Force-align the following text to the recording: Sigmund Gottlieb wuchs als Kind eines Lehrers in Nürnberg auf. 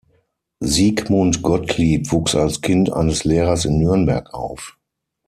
Sigmund 0.63 1.43
Gottlieb 1.43 2.11
wuchs 2.11 2.33
als 2.35 2.61
Kind 2.61 2.91
eines 2.91 3.23
Lehrers 3.23 3.65
in 3.65 3.77
Nürnberg 3.77 4.33
auf. 4.33 4.79